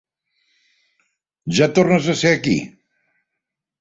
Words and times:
Ja 1.59 1.67
tornes 1.75 2.09
a 2.15 2.19
ser 2.23 2.33
aquí. 2.39 2.59